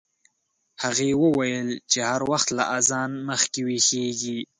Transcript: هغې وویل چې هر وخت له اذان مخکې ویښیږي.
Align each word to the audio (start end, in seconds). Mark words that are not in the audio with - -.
هغې 0.83 1.09
وویل 1.23 1.67
چې 1.91 1.99
هر 2.09 2.21
وخت 2.31 2.47
له 2.57 2.63
اذان 2.77 3.11
مخکې 3.29 3.59
ویښیږي. 3.63 4.39